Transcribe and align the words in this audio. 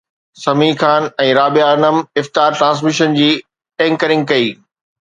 سميع 0.43 0.73
خان 0.83 1.01
۽ 1.25 1.27
رابعه 1.39 1.67
انعم 1.75 1.97
افطار 2.23 2.59
ٽرانسميشن 2.63 3.17
جي 3.21 3.31
اينڪرنگ 3.87 4.31
ڪئي 4.35 4.53